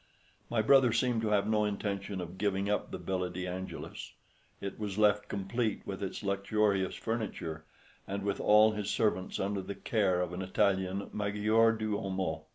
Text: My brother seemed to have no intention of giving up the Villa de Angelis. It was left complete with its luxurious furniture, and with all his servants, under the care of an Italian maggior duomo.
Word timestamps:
My 0.49 0.63
brother 0.63 0.91
seemed 0.91 1.21
to 1.21 1.27
have 1.27 1.45
no 1.47 1.63
intention 1.63 2.21
of 2.21 2.39
giving 2.39 2.67
up 2.67 2.89
the 2.89 2.97
Villa 2.97 3.29
de 3.29 3.45
Angelis. 3.45 4.13
It 4.59 4.79
was 4.79 4.97
left 4.97 5.27
complete 5.27 5.85
with 5.85 6.01
its 6.01 6.23
luxurious 6.23 6.95
furniture, 6.95 7.65
and 8.07 8.23
with 8.23 8.39
all 8.39 8.71
his 8.71 8.89
servants, 8.89 9.39
under 9.39 9.61
the 9.61 9.75
care 9.75 10.19
of 10.19 10.33
an 10.33 10.41
Italian 10.41 11.11
maggior 11.13 11.71
duomo. 11.77 12.45